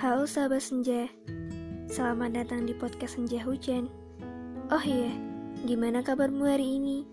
Halo 0.00 0.24
sahabat 0.24 0.64
senja, 0.64 1.12
selamat 1.92 2.32
datang 2.32 2.64
di 2.64 2.72
podcast 2.72 3.20
Senja 3.20 3.36
Hujan. 3.44 3.84
Oh 4.72 4.80
iya, 4.80 5.12
gimana 5.68 6.00
kabarmu 6.00 6.40
hari 6.48 6.80
ini? 6.80 7.04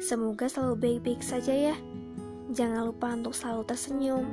Semoga 0.00 0.48
selalu 0.48 1.04
baik-baik 1.04 1.20
saja 1.20 1.52
ya. 1.52 1.76
Jangan 2.48 2.88
lupa 2.88 3.12
untuk 3.12 3.36
selalu 3.36 3.68
tersenyum. 3.68 4.24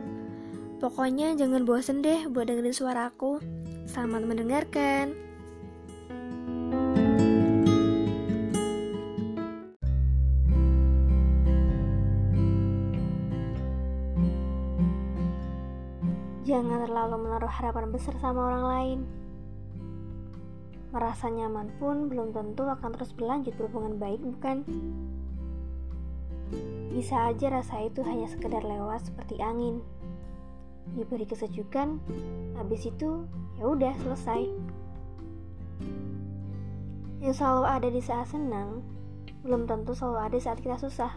Pokoknya 0.79 1.35
jangan 1.35 1.67
bosan 1.67 1.99
deh 1.99 2.31
buat 2.31 2.47
dengerin 2.47 2.71
suara 2.71 3.11
aku. 3.11 3.43
Selamat 3.91 4.23
mendengarkan. 4.23 5.11
Jangan 16.41 16.89
terlalu 16.89 17.21
menaruh 17.21 17.53
harapan 17.53 17.93
besar 17.93 18.17
sama 18.17 18.49
orang 18.49 18.65
lain. 18.65 18.99
Merasa 20.89 21.29
nyaman 21.29 21.69
pun 21.77 22.09
belum 22.09 22.33
tentu 22.33 22.65
akan 22.65 22.89
terus 22.97 23.13
berlanjut 23.13 23.53
berhubungan 23.53 24.01
baik, 24.01 24.17
bukan? 24.25 24.65
Bisa 26.89 27.29
aja 27.29 27.53
rasa 27.53 27.85
itu 27.85 28.01
hanya 28.01 28.25
sekedar 28.25 28.65
lewat 28.65 29.05
seperti 29.05 29.37
angin. 29.37 29.85
Diberi 30.97 31.29
kesejukan, 31.29 32.01
habis 32.57 32.89
itu 32.89 33.29
ya 33.61 33.69
udah 33.69 33.93
selesai. 34.01 34.49
Yang 37.21 37.37
selalu 37.37 37.65
ada 37.69 37.87
di 37.93 38.01
saat 38.01 38.33
senang, 38.33 38.81
belum 39.45 39.69
tentu 39.69 39.93
selalu 39.93 40.25
ada 40.25 40.37
saat 40.41 40.57
kita 40.57 40.81
susah. 40.81 41.13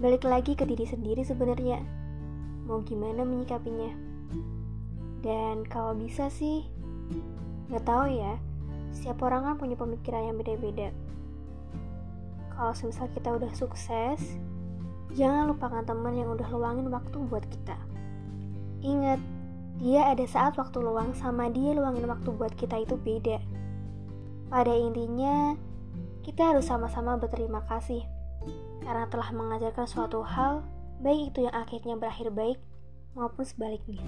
Balik 0.00 0.24
lagi 0.24 0.56
ke 0.56 0.64
diri 0.64 0.88
sendiri 0.88 1.20
sebenarnya 1.20 2.05
mau 2.66 2.82
gimana 2.82 3.22
menyikapinya. 3.22 3.94
Dan 5.22 5.64
kalau 5.66 5.94
bisa 5.94 6.28
sih, 6.28 6.66
nggak 7.70 7.86
tahu 7.86 8.10
ya, 8.10 8.36
setiap 8.92 9.22
orang 9.26 9.46
kan 9.46 9.54
punya 9.58 9.76
pemikiran 9.78 10.30
yang 10.30 10.36
beda-beda. 10.36 10.90
Kalau 12.52 12.72
semisal 12.74 13.08
kita 13.14 13.34
udah 13.34 13.52
sukses, 13.54 14.20
jangan 15.14 15.50
lupakan 15.50 15.82
teman 15.86 16.14
yang 16.18 16.34
udah 16.34 16.48
luangin 16.50 16.90
waktu 16.90 17.16
buat 17.26 17.44
kita. 17.46 17.76
Ingat, 18.84 19.20
dia 19.80 20.08
ada 20.08 20.24
saat 20.24 20.56
waktu 20.56 20.78
luang 20.80 21.12
sama 21.12 21.52
dia 21.52 21.76
luangin 21.76 22.08
waktu 22.08 22.28
buat 22.32 22.52
kita 22.56 22.82
itu 22.82 22.96
beda. 22.96 23.40
Pada 24.48 24.72
intinya, 24.72 25.58
kita 26.24 26.54
harus 26.54 26.66
sama-sama 26.66 27.18
berterima 27.20 27.62
kasih 27.66 28.02
karena 28.82 29.10
telah 29.10 29.30
mengajarkan 29.34 29.86
suatu 29.86 30.22
hal 30.22 30.62
baik 31.00 31.34
itu 31.34 31.44
yang 31.44 31.54
akhirnya 31.54 31.94
berakhir 31.96 32.28
baik 32.32 32.58
maupun 33.16 33.44
sebaliknya. 33.44 34.00